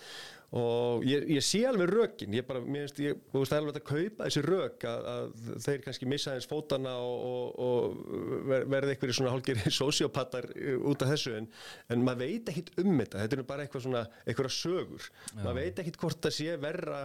[0.57, 2.33] og ég, ég sé alveg rökin.
[2.33, 6.09] Ég bara, mér finnst, ég veist alveg að kaupa þessi rök að, að þeir kannski
[6.09, 10.49] missa eins fótana og, og, og verði eitthvað svona hálgir sociopatar
[10.89, 11.35] út af þessu.
[11.37, 11.49] En,
[11.93, 13.21] en maður veit ekkit um þetta.
[13.25, 15.09] Þetta er bara eitthvað svona, eitthvað sögur.
[15.29, 15.43] Já.
[15.43, 17.03] maður veit ekkit hvort það sé verra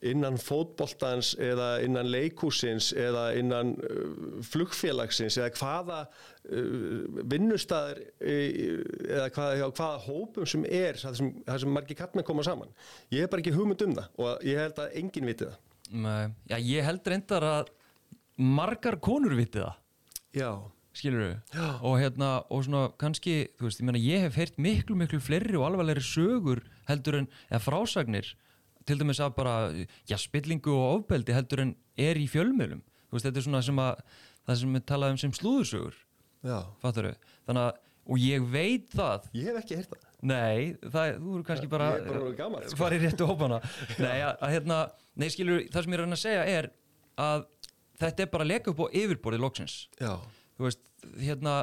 [0.00, 8.78] innan fótboltans eða innan leikúsins eða innan uh, flugfélagsins eða hvaða uh, vinnustæðir uh,
[9.10, 12.72] eða hvaða, hvaða hópum sem er það sem, það sem margir kattmenn koma saman.
[13.12, 15.60] Ég hef bara ekki hugmynd um það og ég held að enginn viti það.
[15.90, 17.72] Nei, Já, ég held reyndar að
[18.40, 19.80] margar konur viti það.
[20.32, 20.52] Já.
[20.96, 25.20] Skilur þau og hérna og svona kannski veist ég meina ég hef heyrt miklu miklu
[25.22, 27.28] fleiri og alvarlegri sögur heldur en
[27.62, 28.32] frásagnir
[28.90, 29.56] til dæmis að bara,
[30.10, 33.80] já, spillingu og ofbeldi heldur en er í fjölmjölum þú veist, þetta er svona sem
[33.82, 34.02] að
[34.46, 35.96] það sem við talaðum sem slúðursögur.
[36.80, 39.26] Fattur þau, þannig að og ég veit það.
[39.36, 40.06] Ég hef ekki heyrt það.
[40.30, 42.76] Nei, það, þú eru kannski bara, bara gaman, sko.
[42.76, 43.60] farið réttu hópana
[44.04, 44.80] nei, að, að hérna,
[45.16, 46.68] nei, skilur, það sem ég er að segja er
[47.20, 47.46] að
[48.02, 49.76] þetta er bara að leka upp á yfirborðið loksins.
[50.00, 50.12] Já.
[50.58, 50.82] þú veist,
[51.22, 51.54] hérna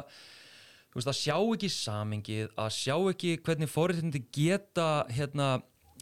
[0.90, 5.50] þú veist, að sjá ekki samingið að sjá ekki hvernig fórhættindi geta hérna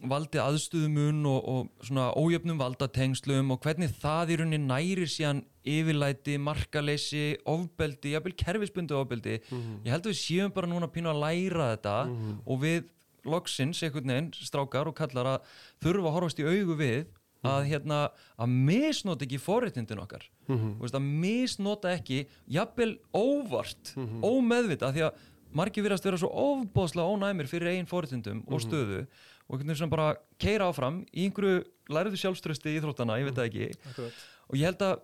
[0.05, 6.37] valdi aðstuðumun og, og svona ójöfnum valdatengslum og hvernig það í rauninni næri síðan yfirlæti,
[6.39, 9.41] markaleysi, ofbeldi, jafnvel kerfisbundu ofbeldi.
[9.49, 9.79] Mm -hmm.
[9.87, 12.37] Ég held að við séum bara núna pínu að læra þetta mm -hmm.
[12.47, 12.85] og við
[13.25, 15.41] loksins, einhvern veginn, strákar og kallar að
[15.83, 17.07] þurfa að horfast í augu við
[17.45, 17.71] að, mhm.
[17.71, 18.01] hérna,
[18.39, 20.31] að misnota ekki forréttindin okkar.
[20.49, 20.75] Mm -hmm.
[20.81, 24.23] Veist, að misnota ekki, jafnvel óvart, mhm.
[24.23, 25.13] ómeðvita, því að
[25.57, 28.67] margir virast vera svo ofbóðslega ónæmir fyrir einn forréttindum og mhm.
[28.67, 29.07] stöðu
[29.47, 33.37] og einhvern veginn sem bara keira áfram í einhverju læriðu sjálfströsti í Íþróttana, ég veit
[33.39, 34.25] það ekki Akkurat.
[34.49, 34.97] og ég held að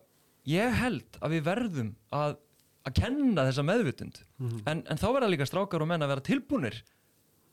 [0.50, 2.40] ég held að við verðum að
[2.82, 4.62] að kenna þessa meðvutund mm -hmm.
[4.66, 6.82] en, en þá verða líka strákar og menn að vera tilbúinir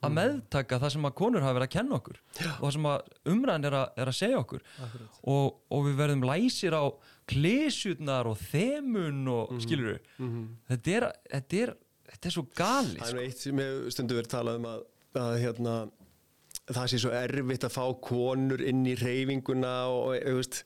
[0.00, 0.16] að mhm.
[0.16, 2.50] meðtaka það sem að konur hafa verið að kenna okkur Já.
[2.50, 3.00] og það sem að
[3.34, 4.62] umræðin er, er að segja okkur
[5.34, 6.84] og, og við verðum læsir á
[7.30, 9.62] klesjutnar og þemun og mm -hmm.
[9.66, 10.46] skilur við mm -hmm.
[10.72, 11.74] þetta, er, þetta,
[12.10, 13.24] þetta er svo gali Það er sko.
[13.26, 14.80] eitt sem ég stundu verið að tala um að,
[15.14, 15.74] að hérna
[16.74, 20.60] það sé svo erfitt að fá konur inn í reyfinguna og, og veist,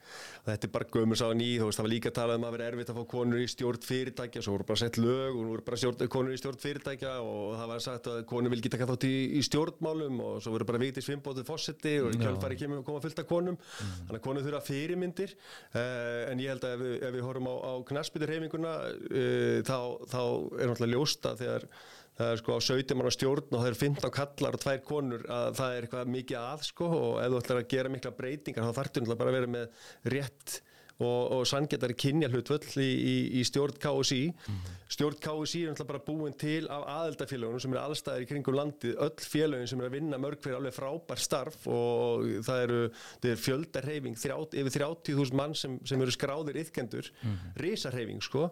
[0.45, 2.69] þetta er bara gömur sá ný, þú veist, það var líka talað um að vera
[2.71, 5.64] erfitt að fá konur í stjórn fyrirtækja og svo voru bara sett lög og voru
[5.67, 8.90] bara stjórn, konur í stjórn fyrirtækja og það var sagt að konur vil ekki taka
[8.93, 12.85] þátt í, í stjórnmálum og svo voru bara vitið svimbótið fósetti og í kjölfari kemur
[12.87, 13.97] koma fullt af konum mm.
[14.05, 17.51] þannig að konur þurfa fyrirmyndir uh, en ég held að ef við, ef við horfum
[17.51, 19.79] á, á knaspíturreyfinguna uh, þá,
[20.12, 21.69] þá er náttúrulega ljósta þegar
[22.18, 24.85] það er sko á 17 mann á stjórn og það er 15 kallar og tvær
[24.87, 28.14] konur að það er eitthvað mikið að sko og ef þú ætlar að gera mikla
[28.18, 30.61] breytingar þá þarf þú bara að vera með rétt
[31.02, 34.76] og, og sangetari kynja hlutvöll í, í, í stjórn KSI mm -hmm.
[34.94, 38.94] stjórn KSI er náttúrulega bara búin til af aðeldafélagunum sem er allstæðir í kringum landið
[38.96, 42.83] öll félagin sem er að vinna mörg fyrir alveg frábær starf og það eru,
[43.24, 47.61] er fjöldarheyfing yfir 30.000 mann sem, sem eru skráðir yfkendur, mm -hmm.
[47.62, 48.50] risarheyfing sko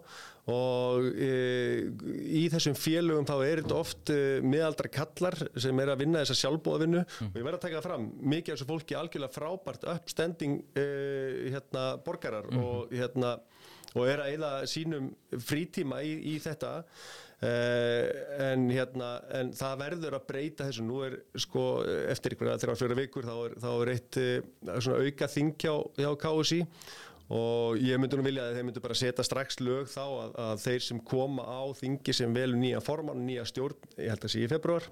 [0.51, 1.87] og e,
[2.35, 6.35] í þessum félögum þá er þetta oft e, miðaldra kallar sem er að vinna þessa
[6.41, 7.29] sjálfbóðavinnu mm.
[7.29, 10.85] og ég verði að taka það fram mikið af þessu fólki algjörlega frábært uppstending e,
[11.53, 11.85] hérna
[12.33, 12.63] borgarar mm.
[12.63, 13.35] og hérna
[13.93, 16.79] og er að eila sínum frítíma í, í þetta.
[17.43, 20.85] En hérna en það verður að breyta þessu.
[20.87, 21.65] Nú er sko
[22.09, 24.19] eftir ykkur að þeirra fjóra vikur þá er, þá er eitt
[24.87, 26.61] auka þing hjá, hjá KSI
[27.33, 30.63] og ég myndi nú vilja að þeir myndi bara setja strax lög þá að, að
[30.65, 34.43] þeir sem koma á þingi sem velu nýja forman nýja stjórn, ég held að sé
[34.43, 34.89] í februar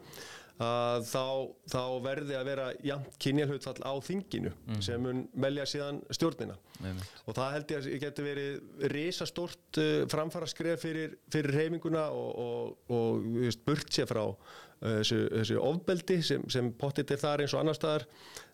[0.61, 1.25] að þá,
[1.73, 4.81] þá verði að vera jæmt kynjarhutfall á þinginu mm.
[4.85, 6.99] sem mun velja síðan stjórnina mm.
[7.25, 12.29] og það held ég að getur verið risastort uh, framfara skref fyrir, fyrir reyfinguna og,
[12.45, 14.37] og, og just, burt sér frá uh,
[14.83, 18.07] þessu, þessu ofbeldi sem, sem pottit er þar eins og annar staðar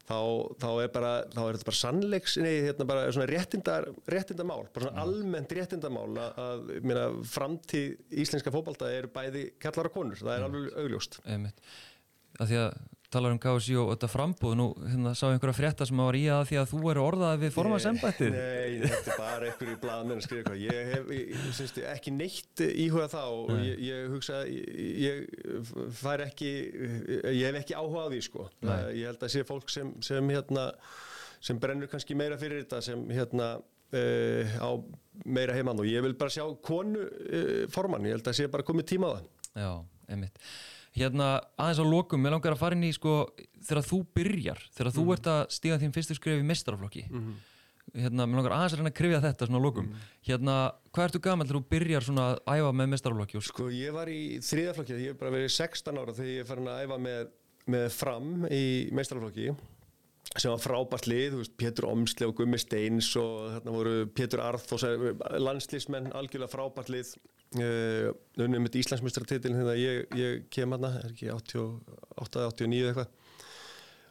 [0.08, 0.20] þá,
[0.62, 4.88] þá er bara, þá er þetta bara sannleiks, nei, hérna bara svona réttindar, réttindamál, bara
[4.88, 5.04] svona mm.
[5.04, 10.46] almennt réttindamál að, að minna, framtíð íslenska fókbalta er bæði kallar og konur, það er
[10.46, 10.48] mm.
[10.48, 11.20] alveg augljóst.
[11.28, 11.62] Einmitt.
[12.38, 12.78] Að því að
[13.13, 16.41] talar um KSI og þetta frambúð nú hérna, sá einhverja frétta sem var í að
[16.50, 20.26] því að þú eru orðað við formansembættið Nei, þetta er bara einhver í bladamenn að
[20.26, 20.65] skrifa eitthvað.
[20.65, 25.23] Ég hef ég, syns, ekki neitt íhugað þá og ég, ég hugsa ég
[26.02, 26.52] fær ekki
[27.32, 28.50] ég hef ekki áhugað því sko.
[28.67, 28.78] Nei.
[29.00, 30.69] ég held að sé fólk sem sem, hérna,
[31.39, 34.69] sem brennur kannski meira fyrir þetta sem hérna uh, á
[35.23, 38.67] meira heimann og ég vil bara sjá konu uh, formann, ég held að sé bara
[38.67, 39.30] komið tíma á það.
[39.58, 39.71] Já,
[40.08, 40.41] einmitt
[40.98, 43.20] Hérna aðeins á lokum, ég langar að fara inn í sko
[43.67, 44.96] þegar þú byrjar, þegar mm.
[44.96, 45.13] þú mhm.
[45.13, 47.36] ert að stíga þín fyrstu skrif í mestrarflokki mm -hmm.
[48.02, 50.08] hérna, ég langar aðeins að reyna að krifja þetta svona á lokum, mm.
[50.30, 50.56] hérna
[50.91, 53.41] hvað ertu gaman þegar þú byrjar svona að æfa með mestrarflokki?
[53.41, 56.67] Sko ég var í þriðaflokki, ég hef bara verið 16 ára þegar ég er farin
[56.74, 57.32] að æfa með,
[57.67, 59.50] með fram í mestrarflokki
[60.38, 64.74] sem var frábært lið, veist, Pétur Omsli og Gummi Steins og þarna voru Pétur Arð
[64.74, 64.82] og
[65.39, 67.15] landslýsmenn, algjörlega frábært lið
[67.55, 73.13] unnum með Íslandsmyndstartitil þegar ég, ég kem aðna er ekki 88-89 eitthvað.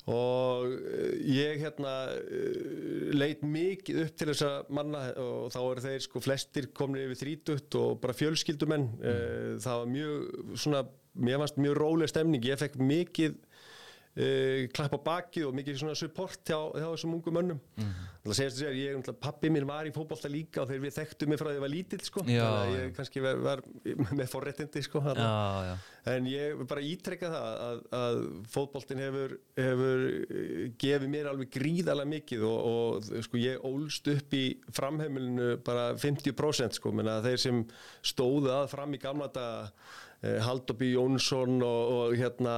[0.07, 6.05] Og uh, ég hérna uh, leit mikið upp til þessa manna og þá eru þeir
[6.07, 8.87] sko flestir komin yfir þrítutt og bara fjölskyldumenn.
[9.01, 9.59] Mm.
[9.64, 10.85] það var mjög svona,
[11.27, 12.46] mér fannst mjög róleg stemning.
[12.46, 13.37] Ég fekk mikið
[14.17, 17.89] Uh, klapp á baki og mikið svona support hjá, hjá þessum ungu mönnum mm.
[18.25, 21.37] það segist að ég, pappi minn var í fókbalta líka og þeir við þekktu mig
[21.37, 22.23] frá því að ég var lítill sko.
[22.25, 23.63] já, þannig að ég kannski var, var
[24.23, 25.27] með forréttindi sko, já,
[25.67, 25.75] já.
[26.15, 28.23] en ég bara ítrekka það að, að
[28.55, 34.41] fókbaltin hefur, hefur eh, gefið mér alveg gríðarlega mikið og, og sko ég ólst upp
[34.41, 34.47] í
[34.81, 37.63] framheimilinu bara 50% sko, menna þeir sem
[38.01, 39.71] stóðu að fram í gamla daga
[40.25, 42.55] Eh, Haldóbi Jónsson og, og hérna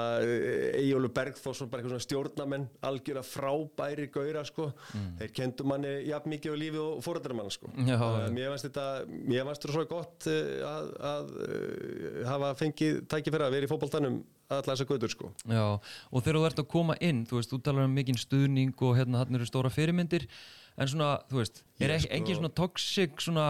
[0.78, 4.68] Ejjólu Bergþórsson, bara eitthvað svona stjórnamenn algjör að frábæri gauðra sko.
[4.94, 5.08] Mm.
[5.18, 7.72] þeir kendu manni jafn mikið á lífi og fóröldarumann sko.
[7.74, 13.50] mér fannst þetta mér fannst þetta svo gott eh, að, að, að hafa fengið tækifæra
[13.50, 15.34] að vera í fókbaltanum allar þessar gauður sko.
[15.50, 18.86] Já, og þegar þú ert að koma inn þú veist, þú talar um mikinn stuðning
[18.86, 20.30] og hérna hann eru stóra fyrirmyndir
[20.78, 22.16] en svona, þú veist, er ekki sko...
[22.20, 23.48] engin svona toxic svona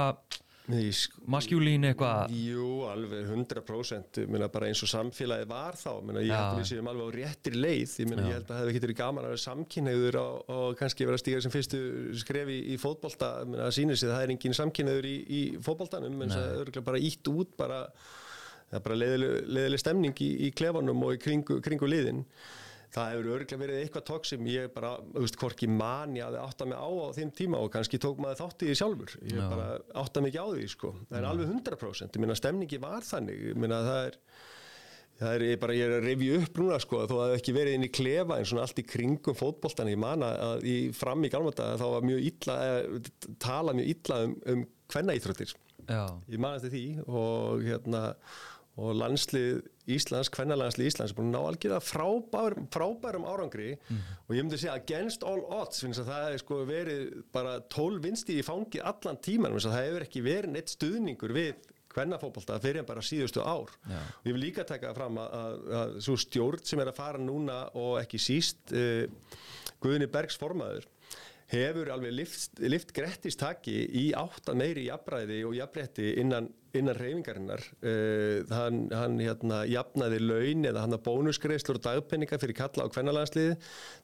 [0.68, 2.32] Sko, maskjúlín eitthvað?
[2.36, 5.94] Jú, alveg 100% minna, bara eins og samfélagi var þá.
[6.04, 7.94] Minna, ég held að við séum alveg á réttir leið.
[8.02, 11.08] Ég, minna, ég held að það hefði ekki verið gaman að vera samkynniður og, kannski
[11.08, 11.82] vera að stíga sem fyrstu
[12.20, 13.32] skrefi í, í fótbolta.
[13.48, 17.32] Að sína sig það er engin samkynniður í, í fótboltanum en það er bara ítt
[17.32, 17.82] út bara,
[18.76, 22.26] bara leðileg stemning í, í klefanum og í kringu, kringu liðin
[22.94, 26.78] það hefur örglega verið eitthvað tók sem ég bara, veist, hvorki mani að átta mig
[26.78, 29.46] á á þeim tíma og kannski tók maður þátt í því sjálfur, ég Já.
[29.52, 29.66] bara
[30.02, 31.30] átta mig ekki á því, sko, það er Já.
[31.32, 34.18] alveg 100% ég minna, stemningi var þannig, ég minna, það er
[35.18, 37.54] það er ég bara, ég er að revja upp núna, sko, þó að það ekki
[37.56, 41.24] verið inn í klefa en svona allt í kringum fótboltan, ég man að í fram
[41.26, 43.08] í galmata þá var mjög illa, eh,
[43.42, 45.56] tala mjög illa um, um hvenna íþróttir
[46.28, 48.02] ég man eftir því og hérna
[48.78, 53.70] og landslið Íslands, kvennalandslið Íslands er búin að ná algjörða frábær, frábærum árangri
[54.28, 57.02] og ég myndi segja against all odds finnst að það hefur sko verið
[57.34, 61.34] bara tól vinsti í fangi allan tíman finnst að það hefur ekki verið neitt stuðningur
[61.34, 63.98] við kvennafókbalta fyrir en bara síðustu ár Já.
[63.98, 67.22] og ég vil líka taka fram að, að, að svo stjórn sem er að fara
[67.22, 69.08] núna og ekki síst uh,
[69.82, 70.86] Guðni Bergs formaður
[71.48, 77.64] hefur alveg lift, lift grettistaki í átt að meiri jafnræði og jafnrætti innan, innan reyfingarinnar
[77.80, 82.92] uh, hann, hann hérna jafnaði laun eða hann að bónusgreifslur og dagpenninga fyrir kalla á
[82.92, 83.56] kvennalansliði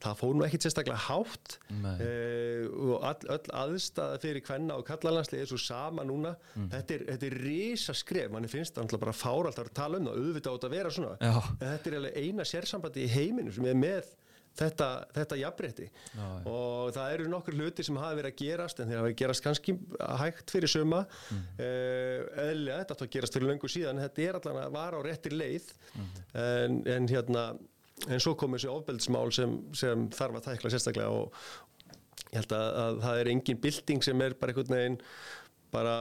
[0.07, 1.59] það fór nú ekkit sérstaklega hátt.
[1.69, 6.33] Uh, og all, öll aðstæða fyrir kvenna og kallalansliði er svo sama núna.
[6.57, 10.23] Þetta er, þetta er risa skref manni finnst það bara fáralt að tala um það.
[10.25, 11.35] Auðvitað átt að vera svona.
[11.61, 14.15] Þetta er eina sérsambandi í heiminu sem er með
[14.59, 15.39] þetta, þetta
[16.15, 16.27] já.
[16.51, 19.77] og það eru nokkur hluti sem hafa verið að gerast en þeir hafa gerast kannski
[20.23, 21.45] hægt fyrir suma mm.
[21.59, 25.37] eðlilega, þetta átti að gerast fyrir löngu síðan þetta er allan að vara á réttir
[25.37, 25.71] leið
[26.39, 27.47] en, en hérna
[28.11, 31.45] en svo kom þessi ofbeldsmál sem, sem þarf að tækla sérstaklega og
[32.35, 35.01] ég held að, að það er engin bylting sem er bara einhvern veginn
[35.75, 35.95] bara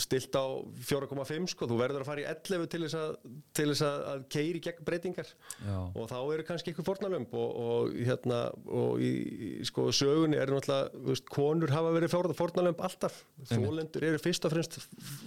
[0.00, 0.46] stilt á
[0.90, 3.12] 4,5 sko, þú verður að fara í 11 til þess að,
[3.54, 5.30] til þess að, að keiri gegn breytingar.
[5.62, 5.76] Já.
[5.78, 8.40] og þá eru kannski eitthvað fornalömb og, og hérna
[8.80, 9.12] og í,
[9.48, 13.22] í sko sögunni er náttúrulega þú veist, konur hafa verið fornalömb alltaf.
[13.52, 14.80] Þólendur eru fyrst og fremst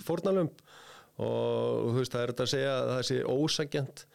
[0.07, 0.63] fornalömb
[1.21, 4.05] og þú veist það er þetta að segja að það sé ósagjant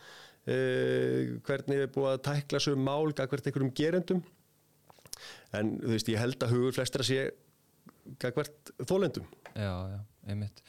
[0.52, 4.22] eh, hvernig er búið að tækla svo mál gagvert einhverjum gerendum.
[5.56, 7.30] En þú veist ég held að hugur flestra sé
[8.20, 9.24] gagvert þólendum
[9.56, 10.62] Já, já, einmitt.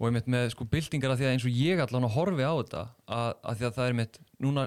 [0.00, 2.52] Og einmitt með sko byltingar að því að eins og ég allan að horfi á
[2.58, 4.64] þetta að, að því að það er einmitt núna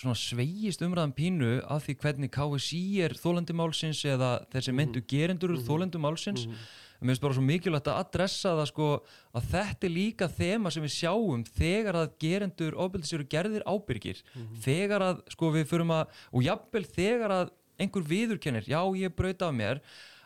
[0.00, 5.54] svona sveigist umræðan pínu af því hvernig KSI er þólandi málsins eða þessi myndu gerendur
[5.54, 6.46] mm þólandi málsins.
[6.48, 8.88] En mér finnst bara svo mikilvægt að adressa það sko
[9.36, 14.22] að þetta er líka þema sem við sjáum þegar að gerendur ofbeldis eru gerðir ábyrgir.
[14.64, 19.42] Þegar að sko við förum að og jafnvel þegar að einhver viðurkennir já ég braut
[19.42, 19.82] af mér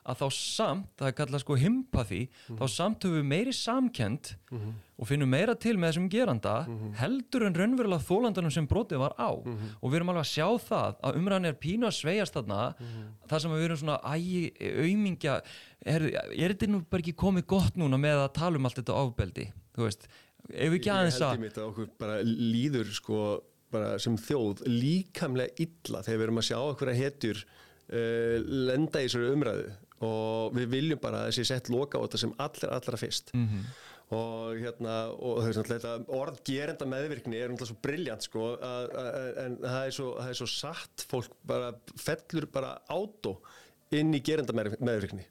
[0.09, 4.31] að þá samt, það er kallað sko himpathy, þá samt höfum við meiri samkend
[4.99, 6.55] og finnum meira til með þessum geranda
[6.99, 9.31] heldur en raunverulega þólandanum sem brotið var á.
[9.38, 12.62] Og við erum alveg að sjá það að umræðan er pínu að sveigast þarna
[13.29, 14.40] það sem við erum svona ægi,
[14.83, 15.37] aumingja
[15.85, 18.99] er, er þetta nú bara ekki komið gott núna með að tala um allt þetta
[19.05, 19.47] ofbeldi?
[19.77, 20.09] Þú veist,
[20.49, 23.23] ef við ekki aðeins Ég að held ég mitt að okkur bara líður sko
[23.71, 28.37] bara sem þjóð líkamlega illa þegar við erum að sjá okkur að hetjur uh,
[28.71, 29.68] lenda í þessari umræðu
[30.04, 33.32] og við viljum bara að þessi sett loka á þetta sem allra allra fyrst.
[33.34, 33.62] Mhm.
[34.08, 38.44] og hérna og þau veist náttúrulega þetta orð gerenda meðvirkni er náttúrulega svo briljant sko
[39.44, 43.34] en það er, svo, það er svo satt fólk bara fellur bara átó
[43.92, 45.26] inn í gerenda meðvirkni.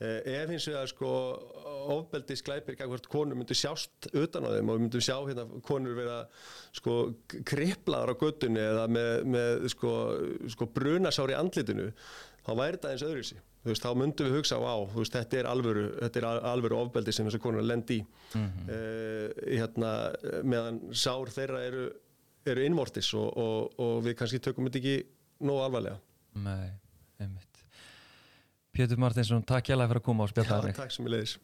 [0.00, 1.08] Eh, ef hins vegar sko
[1.92, 5.96] ofbeldi sklæpir gangvart konur myndu sjást utan á þeim og við myndum sjá hérna konur
[5.96, 6.22] vera
[6.76, 6.94] sko
[7.48, 9.92] kriplaðar á göttunni eða með, með sko,
[10.52, 11.90] sko brunasár í andlitinu
[12.44, 13.40] þá væri þetta eins öðruvísi.
[13.40, 16.42] þú veist, þá myndum við hugsa á, þú veist, þetta er alvöru þetta er al-
[16.52, 18.00] alvöru ofbeldi sem þessu konur lend í.
[18.34, 18.52] Mm
[19.48, 19.90] hérna,
[20.44, 21.88] meðan sár þeirra eru,
[22.46, 24.96] eru innvortis og, og, og við kannski tökum þetta ekki
[25.48, 25.98] nógu alvarlega.
[26.34, 26.70] Nei,
[27.20, 27.62] einmitt.
[28.72, 30.76] Pétur Martinsson, takk hjá fyrir að koma og spjalla Já, þig.
[30.76, 31.36] takk sem ég leiðis